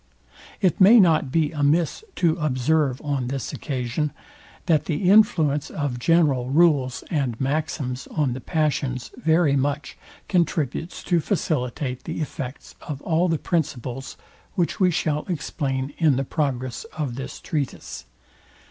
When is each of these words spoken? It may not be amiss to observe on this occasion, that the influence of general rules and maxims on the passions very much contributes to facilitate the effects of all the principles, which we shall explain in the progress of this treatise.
It 0.61 0.81
may 0.81 0.99
not 0.99 1.31
be 1.31 1.51
amiss 1.51 2.03
to 2.15 2.35
observe 2.37 2.99
on 3.03 3.27
this 3.27 3.53
occasion, 3.53 4.11
that 4.65 4.85
the 4.85 5.11
influence 5.11 5.69
of 5.69 5.99
general 5.99 6.49
rules 6.49 7.03
and 7.11 7.39
maxims 7.39 8.07
on 8.07 8.33
the 8.33 8.41
passions 8.41 9.11
very 9.15 9.55
much 9.55 9.95
contributes 10.27 11.03
to 11.03 11.19
facilitate 11.19 12.05
the 12.05 12.19
effects 12.19 12.73
of 12.81 12.99
all 13.03 13.27
the 13.29 13.37
principles, 13.37 14.17
which 14.55 14.79
we 14.79 14.89
shall 14.89 15.23
explain 15.27 15.93
in 15.99 16.15
the 16.15 16.25
progress 16.25 16.83
of 16.97 17.13
this 17.13 17.39
treatise. 17.39 18.05